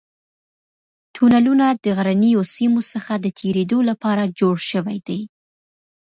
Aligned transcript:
تونلونه 1.15 1.65
د 1.83 1.85
غرنیو 1.97 2.41
سیمو 2.55 2.81
څخه 2.93 3.13
د 3.17 3.25
تېرېدو 3.39 3.77
لپاره 3.89 4.23
جوړ 4.39 4.55
شوي 4.71 4.97
دي. 5.07 5.21